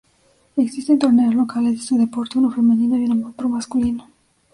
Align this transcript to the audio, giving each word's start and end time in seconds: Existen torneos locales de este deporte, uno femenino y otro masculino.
Existen 0.57 0.97
torneos 0.97 1.35
locales 1.35 1.73
de 1.73 1.77
este 1.79 1.95
deporte, 1.95 2.39
uno 2.39 2.49
femenino 2.49 2.97
y 2.97 3.07
otro 3.23 3.49
masculino. 3.49 4.07